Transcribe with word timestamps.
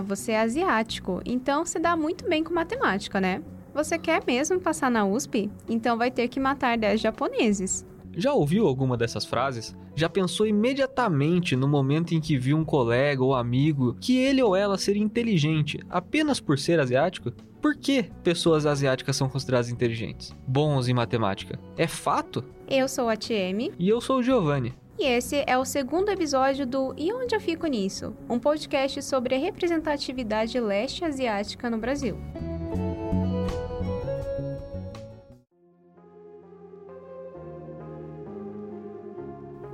Ah, 0.00 0.02
você 0.02 0.32
é 0.32 0.40
asiático, 0.40 1.20
então 1.26 1.66
se 1.66 1.78
dá 1.78 1.94
muito 1.94 2.26
bem 2.26 2.42
com 2.42 2.54
matemática, 2.54 3.20
né? 3.20 3.42
Você 3.74 3.98
quer 3.98 4.22
mesmo 4.26 4.58
passar 4.58 4.90
na 4.90 5.04
USP? 5.04 5.50
Então 5.68 5.98
vai 5.98 6.10
ter 6.10 6.26
que 6.26 6.40
matar 6.40 6.78
10 6.78 7.02
japoneses. 7.02 7.84
Já 8.16 8.32
ouviu 8.32 8.66
alguma 8.66 8.96
dessas 8.96 9.26
frases? 9.26 9.76
Já 9.94 10.08
pensou 10.08 10.46
imediatamente 10.46 11.54
no 11.54 11.68
momento 11.68 12.14
em 12.14 12.20
que 12.20 12.38
viu 12.38 12.56
um 12.56 12.64
colega 12.64 13.22
ou 13.22 13.34
amigo 13.34 13.94
que 14.00 14.16
ele 14.16 14.42
ou 14.42 14.56
ela 14.56 14.78
seria 14.78 15.02
inteligente 15.02 15.78
apenas 15.90 16.40
por 16.40 16.58
ser 16.58 16.80
asiático? 16.80 17.30
Por 17.60 17.76
que 17.76 18.04
pessoas 18.24 18.64
asiáticas 18.64 19.14
são 19.16 19.28
consideradas 19.28 19.68
inteligentes? 19.68 20.34
Bons 20.48 20.88
em 20.88 20.94
matemática? 20.94 21.58
É 21.76 21.86
fato? 21.86 22.42
Eu 22.66 22.88
sou 22.88 23.10
a 23.10 23.18
TM. 23.18 23.70
E 23.78 23.86
eu 23.86 24.00
sou 24.00 24.20
o 24.20 24.22
Giovanni. 24.22 24.72
E 25.00 25.04
esse 25.04 25.42
é 25.46 25.56
o 25.56 25.64
segundo 25.64 26.10
episódio 26.10 26.66
do 26.66 26.94
E 26.94 27.10
Onde 27.10 27.34
Eu 27.34 27.40
Fico 27.40 27.66
Nisso? 27.66 28.14
Um 28.28 28.38
podcast 28.38 29.02
sobre 29.02 29.34
a 29.34 29.38
representatividade 29.38 30.60
leste 30.60 31.06
asiática 31.06 31.70
no 31.70 31.78
Brasil. 31.78 32.18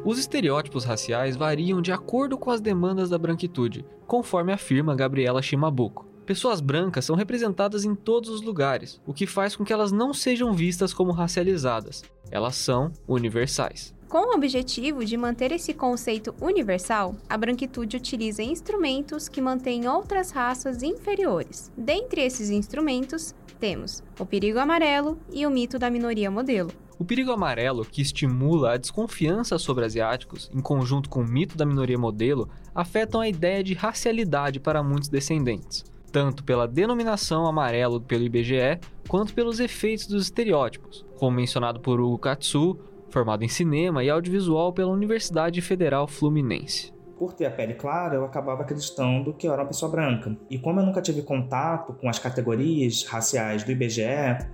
Os 0.05 0.16
estereótipos 0.16 0.85
raciais 0.85 1.35
variam 1.35 1.83
de 1.83 1.91
acordo 1.91 2.38
com 2.38 2.52
as 2.52 2.61
demandas 2.61 3.11
da 3.11 3.19
branquitude, 3.19 3.85
conforme 4.07 4.52
afirma 4.52 4.95
Gabriela 4.95 5.43
Shimabuko. 5.43 6.07
Pessoas 6.24 6.61
brancas 6.61 7.05
são 7.05 7.16
representadas 7.16 7.85
em 7.85 7.97
todos 7.97 8.30
os 8.30 8.43
lugares, 8.43 9.02
o 9.05 9.13
que 9.13 9.27
faz 9.27 9.57
com 9.57 9.65
que 9.65 9.73
elas 9.73 9.91
não 9.91 10.15
sejam 10.15 10.52
vistas 10.52 10.95
como 10.95 11.11
racializadas. 11.11 12.05
Elas 12.30 12.55
são 12.55 12.93
universais. 13.09 13.96
Com 14.09 14.30
o 14.30 14.37
objetivo 14.37 15.05
de 15.05 15.16
manter 15.16 15.51
esse 15.51 15.74
conceito 15.74 16.33
universal, 16.41 17.16
a 17.28 17.37
branquitude 17.37 17.96
utiliza 17.96 18.41
instrumentos 18.41 19.29
que 19.29 19.40
mantêm 19.40 19.88
outras 19.88 20.30
raças 20.30 20.80
inferiores. 20.85 21.73
Dentre 21.76 22.21
esses 22.21 22.48
instrumentos, 22.51 23.35
temos 23.59 24.04
o 24.18 24.24
perigo 24.24 24.60
amarelo 24.60 25.18
e 25.32 25.45
o 25.45 25.51
mito 25.51 25.76
da 25.76 25.90
minoria 25.90 26.30
modelo. 26.30 26.71
O 26.96 27.04
perigo 27.04 27.32
amarelo, 27.32 27.85
que 27.85 28.01
estimula 28.01 28.73
a 28.73 28.76
desconfiança 28.76 29.59
sobre 29.59 29.85
asiáticos, 29.85 30.48
em 30.54 30.60
conjunto 30.60 31.10
com 31.10 31.20
o 31.20 31.26
mito 31.26 31.57
da 31.57 31.66
minoria 31.66 31.98
modelo, 31.98 32.48
afetam 32.73 33.20
a 33.20 33.29
ideia 33.29 33.63
de 33.63 33.74
racialidade 33.74 34.60
para 34.60 34.85
muitos 34.85 35.09
descendentes, 35.09 35.85
tanto 36.13 36.45
pela 36.45 36.68
denominação 36.68 37.45
amarelo 37.45 38.01
pelo 38.01 38.23
IBGE, 38.23 38.79
quanto 39.09 39.35
pelos 39.35 39.59
efeitos 39.59 40.07
dos 40.07 40.23
estereótipos, 40.23 41.04
como 41.18 41.37
mencionado 41.37 41.80
por 41.80 42.01
Hugo 42.01 42.18
Katsu, 42.18 42.79
formado 43.17 43.43
em 43.43 43.49
cinema 43.49 44.05
e 44.05 44.11
audiovisual 44.11 44.75
pela 44.75 44.93
Universidade 44.93 45.63
Federal 45.63 46.07
Fluminense 46.07 46.95
por 47.19 47.33
ter 47.33 47.47
a 47.47 47.51
pele 47.51 47.73
clara, 47.73 48.17
eu 48.17 48.27
acabava 48.27 48.61
acreditando 48.61 49.33
que 49.33 49.49
eu 49.49 49.53
era 49.55 49.63
uma 49.63 49.69
pessoa 49.69 49.91
branca. 49.91 50.37
E 50.51 50.59
como 50.59 50.81
eu 50.81 50.85
nunca 50.85 51.01
tive 51.01 51.23
contato 51.23 51.95
com 51.95 52.11
as 52.11 52.19
categorias 52.19 53.05
raciais 53.05 53.65
do 53.65 53.73
IBGE, 53.73 54.03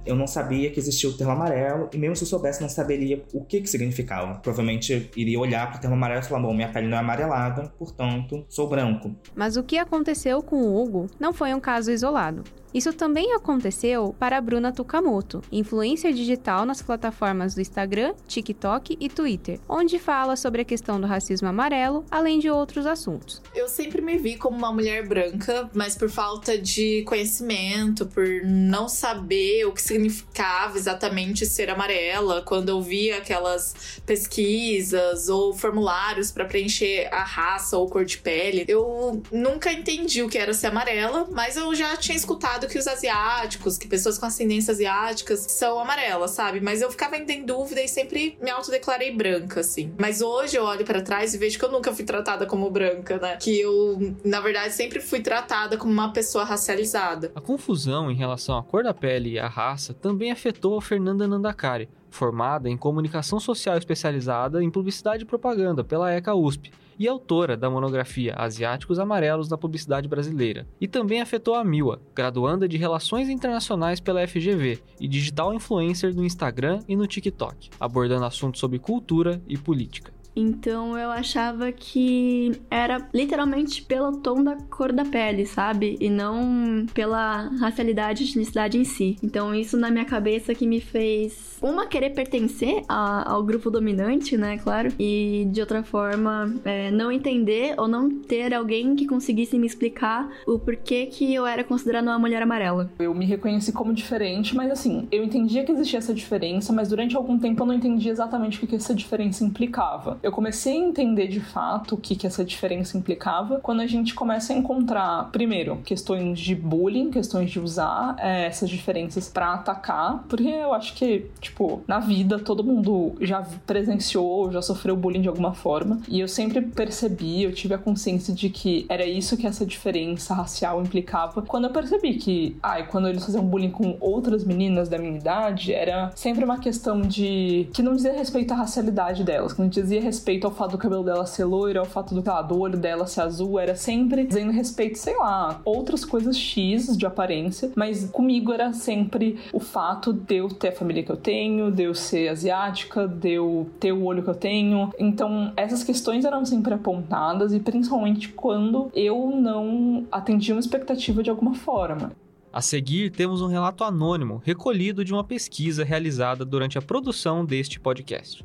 eu 0.07 0.15
não 0.15 0.29
sabia 0.29 0.71
que 0.71 0.79
existia 0.79 1.11
o 1.11 1.13
termo 1.13 1.33
amarelo, 1.33 1.91
e 1.93 1.99
mesmo 1.99 2.15
se 2.15 2.23
eu 2.23 2.29
soubesse, 2.29 2.63
não 2.63 2.69
saberia 2.69 3.25
o 3.35 3.45
que 3.45 3.61
que 3.61 3.67
significava. 3.67 4.39
Provavelmente 4.39 5.11
iria 5.17 5.41
olhar 5.41 5.69
para 5.71 5.79
o 5.79 5.81
termo 5.81 5.97
amarelo 5.97 6.21
e 6.21 6.25
falar: 6.25 6.41
bom, 6.41 6.55
minha 6.55 6.69
pele 6.69 6.87
não 6.87 6.97
é 6.97 7.01
amarelada, 7.01 7.73
portanto, 7.77 8.47
sou 8.49 8.69
branco. 8.69 9.13
Mas 9.35 9.57
o 9.57 9.65
que 9.65 9.77
aconteceu 9.77 10.41
com 10.41 10.63
o 10.63 10.81
Hugo 10.81 11.09
não 11.19 11.33
foi 11.33 11.53
um 11.53 11.59
caso 11.59 11.91
isolado. 11.91 12.45
Isso 12.75 12.93
também 12.93 13.35
aconteceu 13.35 14.15
para 14.19 14.41
Bruna 14.41 14.73
Tukamoto, 14.73 15.43
influencer 15.53 16.13
digital 16.13 16.65
nas 16.65 16.81
plataformas 16.81 17.55
do 17.55 17.61
Instagram, 17.61 18.15
TikTok 18.27 18.97
e 18.99 19.09
Twitter, 19.09 19.61
onde 19.69 19.99
fala 19.99 20.37
sobre 20.37 20.63
a 20.63 20.65
questão 20.65 20.99
do 20.99 21.07
racismo 21.07 21.49
amarelo, 21.49 22.05
além 22.11 22.39
de 22.39 22.49
outros 22.49 22.87
assuntos. 22.87 23.43
Eu 23.55 23.69
sempre 23.69 24.01
me 24.01 24.17
vi 24.17 24.37
como 24.37 24.57
uma 24.57 24.73
mulher 24.73 25.07
branca, 25.07 25.69
mas 25.75 25.97
por 25.97 26.09
falta 26.09 26.57
de 26.57 27.03
conhecimento, 27.03 28.07
por 28.07 28.27
não 28.45 28.89
saber 28.89 29.67
o 29.67 29.73
que 29.73 29.83
significava 29.83 30.79
exatamente 30.79 31.45
ser 31.45 31.69
amarela, 31.69 32.43
quando 32.43 32.71
eu 32.71 32.81
via 32.81 33.19
aquelas 33.19 34.01
pesquisas 34.07 35.29
ou 35.29 35.53
formulários 35.53 36.31
para 36.31 36.47
preencher 36.47 37.09
a 37.13 37.23
raça 37.23 37.77
ou 37.77 37.89
cor 37.89 38.05
de 38.05 38.19
pele, 38.19 38.65
eu 38.67 39.23
nunca 39.31 39.71
entendi 39.73 40.23
o 40.23 40.29
que 40.29 40.39
era 40.39 40.55
ser 40.55 40.69
amarela, 40.69 41.29
mas 41.31 41.57
eu 41.57 41.75
já 41.75 41.97
tinha 41.97 42.17
escutado 42.17 42.62
que 42.69 42.79
os 42.79 42.87
asiáticos, 42.87 43.79
que 43.79 43.89
pessoas 43.89 44.19
com 44.19 44.27
ascendência 44.27 44.73
asiáticas 44.73 45.41
são 45.49 45.79
amarelas, 45.79 46.33
sabe? 46.33 46.61
Mas 46.61 46.81
eu 46.81 46.91
ficava 46.91 47.17
ainda 47.17 47.33
em 47.33 47.45
dúvida 47.45 47.83
e 47.83 47.89
sempre 47.89 48.37
me 48.41 48.51
autodeclarei 48.51 49.15
branca, 49.15 49.61
assim. 49.61 49.93
Mas 49.99 50.21
hoje 50.21 50.57
eu 50.57 50.65
olho 50.65 50.85
para 50.85 51.03
trás 51.03 51.35
e 51.35 51.39
vejo 51.39 51.59
que 51.59 51.65
eu 51.65 51.71
nunca 51.71 51.93
fui 51.93 52.05
tratada 52.05 52.47
como 52.47 52.71
branca, 52.71 53.19
né? 53.19 53.37
Que 53.37 53.61
eu, 53.61 54.17
na 54.25 54.41
verdade, 54.41 54.75
sempre 54.75 55.01
fui 55.01 55.21
tratada 55.21 55.77
como 55.77 55.93
uma 55.93 56.13
pessoa 56.13 56.45
racializada. 56.45 57.33
A 57.35 57.41
confusão 57.41 58.11
em 58.11 58.15
relação 58.15 58.57
à 58.57 58.63
cor 58.63 58.83
da 58.83 58.95
pele 58.95 59.33
e 59.33 59.39
à 59.39 59.49
raça 59.49 59.95
também 59.95 60.31
afetou 60.31 60.79
a 60.79 60.83
Fernanda 60.83 61.27
Nandakari, 61.27 61.89
formada 62.13 62.69
em 62.69 62.77
comunicação 62.77 63.41
social 63.41 63.77
especializada 63.77 64.63
em 64.63 64.71
publicidade 64.71 65.25
e 65.25 65.27
propaganda 65.27 65.83
pela 65.83 66.13
ECA 66.13 66.35
USP 66.35 66.71
e 66.99 67.09
autora 67.09 67.57
da 67.57 67.69
monografia 67.69 68.35
Asiáticos 68.37 68.99
Amarelos 68.99 69.49
na 69.49 69.59
Publicidade 69.59 70.07
Brasileira. 70.09 70.67
E 70.81 70.87
também 70.87 71.21
afetou 71.21 71.55
a 71.55 71.65
Miwa, 71.65 72.01
graduanda 72.15 72.69
de 72.69 72.77
Relações 72.77 73.29
Internacionais 73.29 73.99
pela 73.99 74.27
FGV 74.27 74.81
e 75.01 75.09
digital 75.09 75.53
influencer 75.53 76.15
no 76.15 76.25
Instagram 76.25 76.81
e 76.87 76.95
no 76.95 77.07
TikTok, 77.07 77.71
abordando 77.81 78.25
assuntos 78.25 78.61
sobre 78.61 78.79
cultura 78.79 79.43
e 79.49 79.57
política. 79.57 80.13
Então 80.35 80.99
eu 80.99 81.11
achava 81.11 81.71
que 81.71 82.53
era 82.71 83.07
literalmente 83.13 83.83
pelo 83.83 84.17
tom 84.19 84.43
da 84.43 84.57
cor 84.71 84.93
da 84.93 85.05
pele, 85.05 85.47
sabe? 85.47 85.97
E 86.01 86.09
não 86.09 86.87
pela 86.95 87.49
racialidade 87.61 88.25
e 88.25 88.27
etnicidade 88.27 88.79
em 88.79 88.85
si. 88.85 89.17
Então 89.23 89.55
isso 89.55 89.77
na 89.77 89.91
minha 89.91 90.05
cabeça 90.05 90.55
que 90.55 90.67
me 90.67 90.81
fez, 90.81 91.59
uma, 91.61 91.87
querer 91.87 92.11
pertencer 92.11 92.83
a, 92.89 93.31
ao 93.31 93.43
grupo 93.43 93.71
dominante, 93.71 94.37
né? 94.37 94.59
Claro. 94.59 94.93
E 94.99 95.47
de 95.51 95.61
outra 95.61 95.83
forma, 95.83 96.55
é, 96.65 96.91
não 96.91 97.13
entender 97.13 97.75
ou 97.79 97.87
não 97.87 98.11
ter 98.11 98.55
alguém 98.55 98.97
que 98.97 99.07
conseguisse 99.07 99.59
me 99.59 99.67
explicar 99.67 100.31
o 100.47 100.59
porquê 100.59 101.07
que 101.07 101.33
eu 101.35 101.47
era 101.47 101.63
considerada 101.63 102.11
uma 102.11 102.19
mulher 102.19 102.43
amarela. 102.43 102.91
Eu 102.99 103.15
me 103.15 103.27
reconheci 103.27 103.73
como 103.73 103.93
diferente, 103.93 104.57
mas 104.57 104.71
assim, 104.71 105.07
eu 105.13 105.23
entendia 105.23 105.65
que 105.65 105.73
existia 105.73 105.99
essa 105.99 106.15
diferença, 106.15 106.73
mas 106.73 106.89
durante 106.89 107.17
algum 107.17 107.39
tempo 107.39 107.63
eu 107.63 107.67
não 107.67 107.75
entendia 107.75 108.11
exatamente 108.11 108.63
o 108.63 108.67
que 108.67 108.77
essa 108.77 108.95
diferença 108.95 109.45
implicava 109.45 110.19
eu 110.23 110.31
comecei 110.31 110.75
a 110.75 110.77
entender 110.77 111.27
de 111.27 111.41
fato 111.41 111.97
o 111.97 111.99
que, 111.99 112.15
que 112.15 112.27
essa 112.27 112.45
diferença 112.45 112.97
implicava 112.97 113.59
quando 113.61 113.81
a 113.81 113.87
gente 113.87 114.15
começa 114.15 114.53
a 114.53 114.57
encontrar, 114.57 115.31
primeiro, 115.33 115.79
questões 115.85 116.39
de 116.39 116.55
bullying, 116.55 117.11
questões 117.11 117.51
de 117.51 117.59
usar 117.59 118.15
é, 118.19 118.47
essas 118.47 118.71
diferenças 118.71 119.29
para 119.29 119.55
atacar, 119.55 120.25
porque 120.29 120.49
eu 120.49 120.73
acho 120.73 120.95
que, 120.95 121.27
tipo, 121.41 121.83
na 121.89 121.99
vida 121.99 122.39
todo 122.39 122.63
mundo 122.63 123.15
já 123.21 123.43
presenciou, 123.67 124.53
já 124.53 124.63
sofreu 124.63 124.97
bullying 124.97 125.23
de 125.23 125.29
alguma 125.29 125.55
forma, 125.55 126.01
e 126.09 126.21
eu 126.21 126.29
sempre 126.29 126.61
percebi, 126.61 127.43
eu 127.43 127.53
tive 127.53 127.75
a 127.75 127.79
consciência 127.79 128.33
de 128.33 128.49
que 128.49 128.87
era 128.89 129.05
isso 129.05 129.37
que 129.37 129.47
essa 129.47 129.67
diferença 129.67 130.35
racial 130.35 130.81
implicava. 130.81 131.43
Quando 131.43 131.65
eu 131.65 131.71
percebi 131.71 132.15
que, 132.15 132.57
ai, 132.63 132.87
quando 132.87 133.09
eles 133.09 133.25
faziam 133.25 133.45
bullying 133.45 133.71
com 133.71 133.97
outras 134.01 134.45
meninas 134.45 134.89
da 134.89 134.99
minha 134.99 135.17
idade, 135.17 135.73
era 135.73 136.13
sempre 136.15 136.45
uma 136.45 136.59
questão 136.59 137.01
de 137.01 137.69
que 137.73 137.83
não 137.83 137.95
dizia 137.95 138.13
respeito 138.13 138.53
à 138.53 138.57
racialidade 138.57 139.25
delas, 139.25 139.53
que 139.53 139.61
não 139.61 139.69
dizia 139.69 140.01
respeito 140.01 140.12
ao 140.45 140.51
fato 140.51 140.73
do 140.73 140.79
cabelo 140.79 141.05
dela 141.05 141.27
ser 141.27 141.45
loiro, 141.45 141.81
ao 141.81 141.87
fato 141.87 142.15
do, 142.15 142.23
lá, 142.29 142.43
do 142.43 142.59
olho 142.59 142.79
dela 142.79 143.07
ser 143.07 143.23
azul, 143.23 143.59
era 143.59 143.75
sempre 143.75 144.27
dizendo 144.27 144.53
respeito, 144.53 144.99
sei 144.99 145.17
lá, 145.17 145.61
outras 145.65 146.05
coisas 146.05 146.37
X 146.37 146.97
de 146.97 147.07
aparência, 147.07 147.71
mas 147.75 148.09
comigo 148.11 148.53
era 148.53 148.73
sempre 148.73 149.39
o 149.53 149.61
fato 149.61 150.13
de 150.13 150.37
eu 150.37 150.49
ter 150.49 150.69
a 150.69 150.73
família 150.73 151.03
que 151.03 151.11
eu 151.11 151.17
tenho, 151.17 151.71
de 151.71 151.85
eu 151.85 151.95
ser 151.95 152.29
asiática, 152.29 153.07
de 153.07 153.33
eu 153.33 153.69
ter 153.79 153.93
o 153.93 154.05
olho 154.05 154.23
que 154.23 154.31
eu 154.31 154.35
tenho. 154.35 154.91
Então, 154.99 155.53
essas 155.57 155.83
questões 155.83 156.25
eram 156.25 156.45
sempre 156.45 156.75
apontadas 156.75 157.53
e 157.53 157.61
principalmente 157.61 158.29
quando 158.29 158.91
eu 158.95 159.31
não 159.31 160.07
atendia 160.11 160.55
uma 160.55 160.61
expectativa 160.61 161.23
de 161.23 161.31
alguma 161.31 161.55
forma. 161.55 162.13
A 162.53 162.61
seguir, 162.61 163.11
temos 163.11 163.41
um 163.41 163.47
relato 163.47 163.83
anônimo 163.83 164.43
recolhido 164.45 165.03
de 165.03 165.13
uma 165.13 165.25
pesquisa 165.25 165.85
realizada 165.85 166.45
durante 166.45 166.77
a 166.77 166.83
produção 166.83 167.47
deste 167.47 167.81
podcast. 167.81 168.45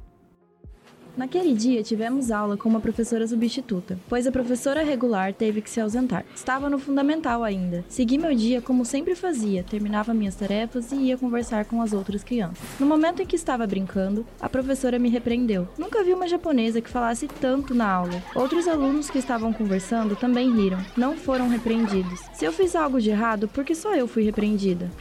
Naquele 1.17 1.55
dia 1.55 1.81
tivemos 1.81 2.29
aula 2.29 2.55
com 2.55 2.69
uma 2.69 2.79
professora 2.79 3.27
substituta, 3.27 3.97
pois 4.07 4.27
a 4.27 4.31
professora 4.31 4.83
regular 4.83 5.33
teve 5.33 5.63
que 5.63 5.69
se 5.69 5.81
ausentar. 5.81 6.23
Estava 6.35 6.69
no 6.69 6.77
fundamental 6.77 7.43
ainda. 7.43 7.83
Segui 7.89 8.19
meu 8.19 8.35
dia 8.35 8.61
como 8.61 8.85
sempre 8.85 9.15
fazia, 9.15 9.63
terminava 9.63 10.13
minhas 10.13 10.35
tarefas 10.35 10.91
e 10.91 10.95
ia 10.95 11.17
conversar 11.17 11.65
com 11.65 11.81
as 11.81 11.91
outras 11.91 12.23
crianças. 12.23 12.59
No 12.79 12.85
momento 12.85 13.23
em 13.23 13.25
que 13.25 13.35
estava 13.35 13.65
brincando, 13.65 14.27
a 14.39 14.47
professora 14.47 14.99
me 14.99 15.09
repreendeu. 15.09 15.67
Nunca 15.75 16.03
vi 16.03 16.13
uma 16.13 16.27
japonesa 16.27 16.81
que 16.81 16.89
falasse 16.89 17.27
tanto 17.27 17.73
na 17.73 17.89
aula. 17.89 18.21
Outros 18.35 18.67
alunos 18.67 19.09
que 19.09 19.17
estavam 19.17 19.51
conversando 19.51 20.15
também 20.15 20.53
riram, 20.53 20.85
não 20.95 21.17
foram 21.17 21.49
repreendidos. 21.49 22.21
Se 22.33 22.45
eu 22.45 22.53
fiz 22.53 22.75
algo 22.75 23.01
de 23.01 23.09
errado, 23.09 23.47
por 23.47 23.65
que 23.65 23.73
só 23.73 23.95
eu 23.95 24.07
fui 24.07 24.21
repreendida? 24.21 24.91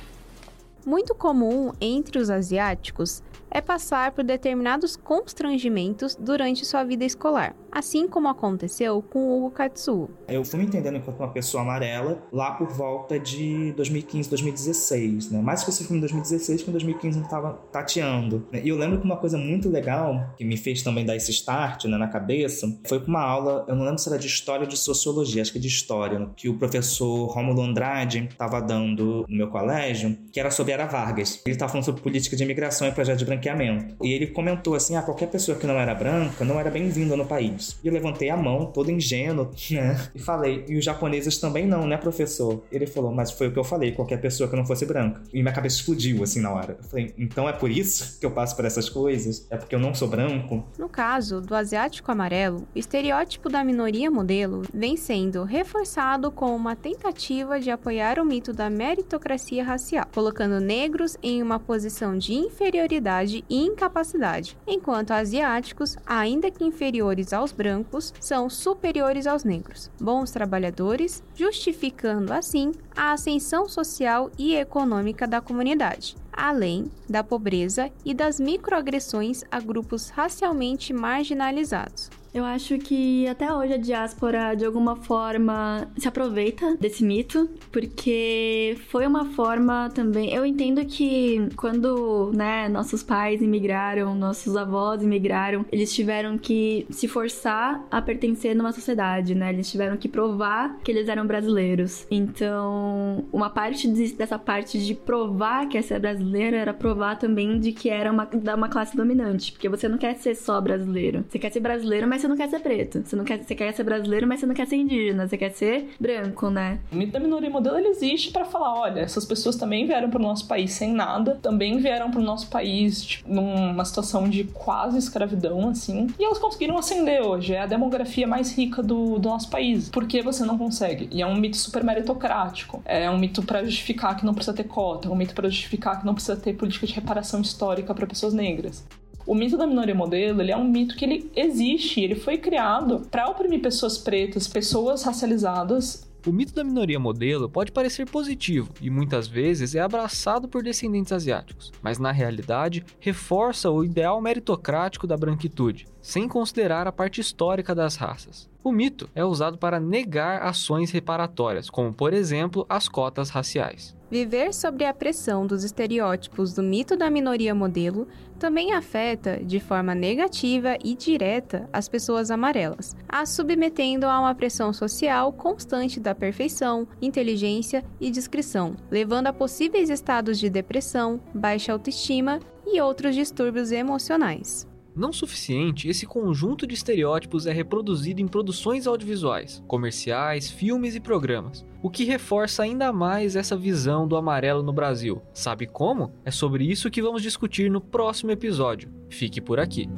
Muito 0.86 1.16
comum 1.16 1.72
entre 1.80 2.16
os 2.16 2.30
asiáticos 2.30 3.20
é 3.50 3.60
passar 3.60 4.12
por 4.12 4.22
determinados 4.22 4.94
constrangimentos 4.94 6.14
durante 6.14 6.64
sua 6.64 6.84
vida 6.84 7.04
escolar, 7.04 7.56
assim 7.76 8.08
como 8.08 8.26
aconteceu 8.26 9.02
com 9.02 9.18
o 9.18 9.36
Hugo 9.36 9.50
Katsuo. 9.50 10.08
Eu 10.26 10.42
fui 10.46 10.58
me 10.58 10.64
entendendo 10.64 10.96
enquanto 10.96 11.18
uma 11.18 11.28
pessoa 11.28 11.62
amarela 11.62 12.22
lá 12.32 12.52
por 12.52 12.68
volta 12.68 13.18
de 13.20 13.72
2015, 13.72 14.30
2016, 14.30 15.30
né? 15.30 15.42
Mais 15.42 15.60
especificamente 15.60 15.98
em 15.98 16.00
2016, 16.00 16.62
que 16.62 16.70
em 16.70 16.72
2015 16.72 17.18
eu 17.18 17.24
estava 17.24 17.52
tateando. 17.70 18.46
Né? 18.50 18.62
E 18.64 18.70
eu 18.70 18.78
lembro 18.78 18.98
que 18.98 19.04
uma 19.04 19.18
coisa 19.18 19.36
muito 19.36 19.68
legal 19.68 20.32
que 20.38 20.44
me 20.44 20.56
fez 20.56 20.82
também 20.82 21.04
dar 21.04 21.16
esse 21.16 21.30
start 21.30 21.84
né, 21.84 21.98
na 21.98 22.08
cabeça 22.08 22.66
foi 22.88 22.98
com 22.98 23.08
uma 23.08 23.20
aula, 23.20 23.66
eu 23.68 23.76
não 23.76 23.84
lembro 23.84 23.98
se 23.98 24.08
era 24.08 24.18
de 24.18 24.26
história 24.26 24.62
ou 24.62 24.68
de 24.68 24.78
sociologia, 24.78 25.42
acho 25.42 25.52
que 25.52 25.58
de 25.58 25.68
história, 25.68 26.30
que 26.34 26.48
o 26.48 26.56
professor 26.56 27.26
Romulo 27.26 27.60
Andrade 27.60 28.26
estava 28.30 28.58
dando 28.58 29.26
no 29.28 29.36
meu 29.36 29.48
colégio, 29.48 30.16
que 30.32 30.40
era 30.40 30.50
sobre 30.50 30.72
Era 30.72 30.86
Vargas. 30.86 31.42
Ele 31.44 31.54
estava 31.54 31.70
falando 31.70 31.84
sobre 31.84 32.00
política 32.00 32.34
de 32.36 32.42
imigração 32.42 32.88
e 32.88 32.92
projeto 32.92 33.18
de 33.18 33.26
branqueamento. 33.26 33.96
E 34.02 34.12
ele 34.12 34.28
comentou 34.28 34.74
assim: 34.74 34.96
ah, 34.96 35.02
qualquer 35.02 35.28
pessoa 35.28 35.58
que 35.58 35.66
não 35.66 35.74
era 35.74 35.94
branca 35.94 36.42
não 36.42 36.58
era 36.58 36.70
bem-vinda 36.70 37.14
no 37.16 37.26
país. 37.26 37.65
E 37.82 37.88
eu 37.88 37.92
levantei 37.92 38.30
a 38.30 38.36
mão, 38.36 38.66
todo 38.66 38.90
ingênuo, 38.90 39.50
né? 39.70 40.08
E 40.14 40.18
falei: 40.18 40.64
e 40.68 40.76
os 40.76 40.84
japoneses 40.84 41.38
também 41.38 41.66
não, 41.66 41.86
né, 41.86 41.96
professor? 41.96 42.62
Ele 42.70 42.86
falou: 42.86 43.12
mas 43.12 43.30
foi 43.30 43.48
o 43.48 43.52
que 43.52 43.58
eu 43.58 43.64
falei, 43.64 43.92
qualquer 43.92 44.20
pessoa 44.20 44.48
que 44.48 44.56
não 44.56 44.66
fosse 44.66 44.86
branca. 44.86 45.22
E 45.32 45.42
minha 45.42 45.54
cabeça 45.54 45.76
explodiu 45.76 46.22
assim 46.22 46.40
na 46.40 46.52
hora. 46.52 46.76
Eu 46.78 46.88
falei: 46.88 47.14
então 47.18 47.48
é 47.48 47.52
por 47.52 47.70
isso 47.70 48.18
que 48.18 48.26
eu 48.26 48.30
passo 48.30 48.54
por 48.56 48.64
essas 48.64 48.88
coisas? 48.88 49.46
É 49.50 49.56
porque 49.56 49.74
eu 49.74 49.80
não 49.80 49.94
sou 49.94 50.08
branco? 50.08 50.64
No 50.78 50.88
caso 50.88 51.40
do 51.40 51.54
asiático 51.54 52.10
amarelo, 52.10 52.66
o 52.74 52.78
estereótipo 52.78 53.48
da 53.48 53.64
minoria 53.64 54.10
modelo 54.10 54.62
vem 54.72 54.96
sendo 54.96 55.44
reforçado 55.44 56.30
com 56.30 56.54
uma 56.54 56.76
tentativa 56.76 57.58
de 57.60 57.70
apoiar 57.70 58.18
o 58.18 58.24
mito 58.24 58.52
da 58.52 58.68
meritocracia 58.70 59.64
racial, 59.64 60.06
colocando 60.12 60.60
negros 60.60 61.16
em 61.22 61.42
uma 61.42 61.58
posição 61.58 62.16
de 62.16 62.34
inferioridade 62.34 63.44
e 63.48 63.64
incapacidade, 63.64 64.56
enquanto 64.66 65.12
asiáticos, 65.12 65.96
ainda 66.06 66.50
que 66.50 66.64
inferiores 66.64 67.32
aos 67.32 67.52
brancos, 67.56 68.12
são 68.20 68.50
superiores 68.50 69.26
aos 69.26 69.42
negros, 69.42 69.90
bons 70.00 70.30
trabalhadores, 70.30 71.22
justificando 71.34 72.32
assim 72.32 72.72
a 72.94 73.12
ascensão 73.12 73.68
social 73.68 74.30
e 74.38 74.54
econômica 74.54 75.26
da 75.26 75.40
comunidade 75.40 76.16
além 76.36 76.90
da 77.08 77.24
pobreza 77.24 77.90
e 78.04 78.12
das 78.12 78.38
microagressões 78.38 79.42
a 79.50 79.58
grupos 79.58 80.10
racialmente 80.10 80.92
marginalizados. 80.92 82.10
Eu 82.36 82.44
acho 82.44 82.76
que 82.76 83.26
até 83.26 83.50
hoje 83.50 83.72
a 83.72 83.78
diáspora, 83.78 84.54
de 84.54 84.62
alguma 84.62 84.94
forma, 84.94 85.88
se 85.96 86.06
aproveita 86.06 86.76
desse 86.76 87.02
mito, 87.02 87.48
porque 87.72 88.76
foi 88.90 89.06
uma 89.06 89.24
forma 89.24 89.88
também. 89.94 90.30
Eu 90.34 90.44
entendo 90.44 90.84
que 90.84 91.48
quando, 91.56 92.30
né, 92.34 92.68
nossos 92.68 93.02
pais 93.02 93.40
imigraram, 93.40 94.14
nossos 94.14 94.54
avós 94.54 95.02
imigraram, 95.02 95.64
eles 95.72 95.94
tiveram 95.94 96.36
que 96.36 96.86
se 96.90 97.08
forçar 97.08 97.82
a 97.90 98.02
pertencer 98.02 98.54
numa 98.54 98.70
sociedade, 98.70 99.34
né? 99.34 99.48
Eles 99.48 99.70
tiveram 99.70 99.96
que 99.96 100.06
provar 100.06 100.76
que 100.84 100.92
eles 100.92 101.08
eram 101.08 101.26
brasileiros. 101.26 102.06
Então, 102.10 103.24
uma 103.32 103.48
parte 103.48 103.88
dessa 104.12 104.38
parte 104.38 104.78
de 104.78 104.94
provar 104.94 105.70
que 105.70 105.78
essa 105.78 105.94
é 105.94 105.98
brasileira 105.98 106.58
era 106.58 106.74
provar 106.74 107.16
também 107.16 107.58
de 107.58 107.72
que 107.72 107.88
era 107.88 108.12
uma, 108.12 108.26
da 108.26 108.54
uma 108.54 108.68
classe 108.68 108.94
dominante, 108.94 109.52
porque 109.52 109.70
você 109.70 109.88
não 109.88 109.96
quer 109.96 110.16
ser 110.16 110.34
só 110.34 110.60
brasileiro. 110.60 111.24
Você 111.30 111.38
quer 111.38 111.50
ser 111.50 111.60
brasileiro, 111.60 112.06
mas 112.06 112.25
você 112.26 112.28
não 112.28 112.36
quer 112.36 112.48
ser 112.48 112.60
preto. 112.60 113.02
Você 113.04 113.16
não 113.16 113.24
quer, 113.24 113.42
você 113.42 113.54
quer 113.54 113.72
ser 113.72 113.84
brasileiro, 113.84 114.26
mas 114.26 114.40
você 114.40 114.46
não 114.46 114.54
quer 114.54 114.66
ser 114.66 114.76
indígena. 114.76 115.26
Você 115.26 115.36
quer 115.36 115.50
ser 115.50 115.90
branco, 115.98 116.50
né? 116.50 116.80
O 116.92 116.96
mito 116.96 117.12
da 117.12 117.20
minoria 117.20 117.48
modelo 117.48 117.78
ele 117.78 117.88
existe 117.88 118.30
para 118.32 118.44
falar, 118.44 118.74
olha, 118.74 119.00
essas 119.00 119.24
pessoas 119.24 119.56
também 119.56 119.86
vieram 119.86 120.10
para 120.10 120.18
o 120.18 120.22
nosso 120.22 120.46
país 120.46 120.72
sem 120.72 120.92
nada, 120.92 121.38
também 121.40 121.78
vieram 121.78 122.10
para 122.10 122.20
o 122.20 122.24
nosso 122.24 122.48
país 122.48 123.02
tipo, 123.04 123.32
numa 123.32 123.84
situação 123.84 124.28
de 124.28 124.44
quase 124.44 124.98
escravidão, 124.98 125.68
assim, 125.68 126.08
e 126.18 126.24
elas 126.24 126.38
conseguiram 126.38 126.76
ascender 126.76 127.22
hoje. 127.22 127.54
É 127.54 127.60
a 127.60 127.66
demografia 127.66 128.26
mais 128.26 128.52
rica 128.56 128.82
do, 128.82 129.18
do 129.18 129.28
nosso 129.28 129.48
país. 129.48 129.88
Por 129.88 130.06
que 130.06 130.22
você 130.22 130.44
não 130.44 130.58
consegue? 130.58 131.08
E 131.12 131.22
é 131.22 131.26
um 131.26 131.36
mito 131.36 131.56
super 131.56 131.84
meritocrático. 131.84 132.82
É 132.84 133.10
um 133.10 133.18
mito 133.18 133.42
para 133.42 133.64
justificar 133.64 134.16
que 134.16 134.26
não 134.26 134.34
precisa 134.34 134.56
ter 134.56 134.64
cota, 134.64 135.08
é 135.08 135.10
um 135.10 135.16
mito 135.16 135.34
para 135.34 135.48
justificar 135.48 136.00
que 136.00 136.06
não 136.06 136.14
precisa 136.14 136.36
ter 136.36 136.54
política 136.54 136.86
de 136.86 136.94
reparação 136.94 137.40
histórica 137.40 137.94
para 137.94 138.06
pessoas 138.06 138.34
negras. 138.34 138.84
O 139.26 139.34
mito 139.34 139.56
da 139.56 139.66
minoria 139.66 139.94
modelo, 139.94 140.40
ele 140.40 140.52
é 140.52 140.56
um 140.56 140.68
mito 140.68 140.96
que 140.96 141.04
ele 141.04 141.30
existe, 141.34 142.00
ele 142.00 142.14
foi 142.14 142.38
criado 142.38 143.02
para 143.10 143.28
oprimir 143.28 143.60
pessoas 143.60 143.98
pretas, 143.98 144.46
pessoas 144.46 145.02
racializadas 145.02 146.06
o 146.26 146.32
mito 146.32 146.52
da 146.52 146.64
minoria 146.64 146.98
modelo 146.98 147.48
pode 147.48 147.70
parecer 147.70 148.04
positivo 148.04 148.72
e 148.80 148.90
muitas 148.90 149.28
vezes 149.28 149.76
é 149.76 149.80
abraçado 149.80 150.48
por 150.48 150.60
descendentes 150.60 151.12
asiáticos, 151.12 151.72
mas 151.80 152.00
na 152.00 152.10
realidade 152.10 152.84
reforça 152.98 153.70
o 153.70 153.84
ideal 153.84 154.20
meritocrático 154.20 155.06
da 155.06 155.16
branquitude, 155.16 155.86
sem 156.02 156.26
considerar 156.26 156.88
a 156.88 156.90
parte 156.90 157.20
histórica 157.20 157.76
das 157.76 157.94
raças. 157.94 158.50
O 158.64 158.72
mito 158.72 159.08
é 159.14 159.24
usado 159.24 159.56
para 159.56 159.78
negar 159.78 160.42
ações 160.42 160.90
reparatórias, 160.90 161.70
como 161.70 161.92
por 161.92 162.12
exemplo 162.12 162.66
as 162.68 162.88
cotas 162.88 163.30
raciais. 163.30 163.95
Viver 164.08 164.54
sobre 164.54 164.84
a 164.84 164.94
pressão 164.94 165.46
dos 165.46 165.64
estereótipos 165.64 166.52
do 166.52 166.62
mito 166.62 166.96
da 166.96 167.10
minoria 167.10 167.52
modelo 167.52 168.06
também 168.38 168.72
afeta, 168.72 169.40
de 169.44 169.58
forma 169.58 169.96
negativa 169.96 170.76
e 170.84 170.94
direta, 170.94 171.68
as 171.72 171.88
pessoas 171.88 172.30
amarelas, 172.30 172.94
as 173.08 173.30
submetendo 173.30 174.06
a 174.06 174.20
uma 174.20 174.34
pressão 174.34 174.72
social 174.72 175.32
constante 175.32 175.98
da 175.98 176.14
perfeição, 176.14 176.86
inteligência 177.02 177.84
e 178.00 178.08
discrição, 178.08 178.76
levando 178.90 179.26
a 179.26 179.32
possíveis 179.32 179.90
estados 179.90 180.38
de 180.38 180.48
depressão, 180.48 181.20
baixa 181.34 181.72
autoestima 181.72 182.38
e 182.64 182.80
outros 182.80 183.14
distúrbios 183.14 183.72
emocionais. 183.72 184.68
Não 184.96 185.12
suficiente, 185.12 185.88
esse 185.88 186.06
conjunto 186.06 186.66
de 186.66 186.74
estereótipos 186.74 187.46
é 187.46 187.52
reproduzido 187.52 188.22
em 188.22 188.26
produções 188.26 188.86
audiovisuais, 188.86 189.62
comerciais, 189.66 190.50
filmes 190.50 190.94
e 190.94 191.00
programas, 191.00 191.66
o 191.86 191.88
que 191.88 192.02
reforça 192.02 192.64
ainda 192.64 192.92
mais 192.92 193.36
essa 193.36 193.56
visão 193.56 194.08
do 194.08 194.16
amarelo 194.16 194.60
no 194.60 194.72
Brasil. 194.72 195.22
Sabe 195.32 195.68
como? 195.68 196.12
É 196.24 196.32
sobre 196.32 196.68
isso 196.68 196.90
que 196.90 197.00
vamos 197.00 197.22
discutir 197.22 197.70
no 197.70 197.80
próximo 197.80 198.32
episódio. 198.32 198.92
Fique 199.08 199.40
por 199.40 199.60
aqui. 199.60 199.88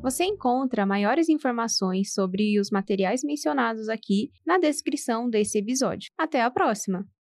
Você 0.00 0.22
encontra 0.22 0.86
maiores 0.86 1.28
informações 1.28 2.14
sobre 2.14 2.60
os 2.60 2.70
materiais 2.70 3.24
mencionados 3.24 3.88
aqui 3.88 4.30
na 4.46 4.56
descrição 4.56 5.28
desse 5.28 5.58
episódio. 5.58 6.12
Até 6.16 6.42
a 6.42 6.50
próxima! 6.50 7.04